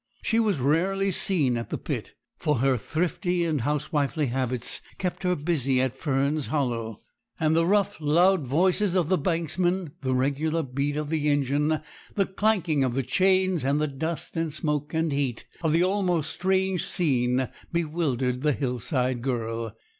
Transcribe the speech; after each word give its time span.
She 0.23 0.39
was 0.39 0.57
rarely 0.57 1.11
seen 1.11 1.57
at 1.57 1.69
the 1.69 1.77
pit, 1.77 2.15
for 2.39 2.55
her 2.57 2.75
thrifty 2.75 3.45
and 3.45 3.61
housewifely 3.61 4.25
habits 4.29 4.81
kept 4.97 5.21
her 5.21 5.35
busy 5.35 5.79
at 5.79 5.95
Fern's 5.95 6.47
Hollow; 6.47 7.03
and 7.39 7.55
the 7.55 7.67
rough, 7.67 7.97
loud 8.01 8.47
voices 8.47 8.95
of 8.95 9.09
the 9.09 9.17
banksmen, 9.19 9.91
the 10.01 10.15
regular 10.15 10.63
beat 10.63 10.97
of 10.97 11.11
the 11.11 11.29
engine, 11.29 11.81
the 12.15 12.25
clanking 12.25 12.83
of 12.83 13.05
chains, 13.05 13.63
and 13.63 13.79
the 13.79 13.87
dust 13.87 14.35
and 14.35 14.51
smoke 14.51 14.91
and 14.95 15.11
heat 15.11 15.45
of 15.61 15.71
the 15.71 15.83
almost 15.83 16.31
strange 16.31 16.83
scene 16.87 17.47
bewildered 17.71 18.41
the 18.41 18.53
hillside 18.53 19.21
girl. 19.21 19.71